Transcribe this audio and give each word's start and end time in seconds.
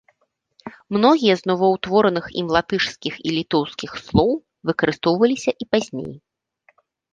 Многія 0.95 1.35
з 1.41 1.51
новаўтвораных 1.51 2.25
ім 2.43 2.47
латышскіх 2.57 3.13
і 3.27 3.35
літоўскіх 3.37 3.91
слоў 4.07 4.31
выкарыстоўваліся 4.73 5.51
і 5.61 5.71
пазней. 5.77 6.13